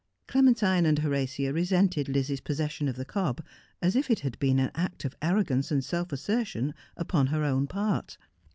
Clementine 0.25 0.87
and 0.87 0.97
Horatia 0.97 1.53
resented 1.53 2.09
Lizzie's 2.09 2.41
possession 2.41 2.87
of 2.87 2.95
the 2.95 3.05
cob 3.05 3.45
as 3.83 3.95
if 3.95 4.09
it 4.09 4.21
had 4.21 4.39
been 4.39 4.57
an 4.57 4.71
act 4.73 5.05
of 5.05 5.15
arrogance 5.21 5.69
and 5.69 5.83
self 5.85 6.11
assertion 6.11 6.73
upon 6.97 7.27
her 7.27 7.43
own 7.43 7.67
part. 7.67 8.17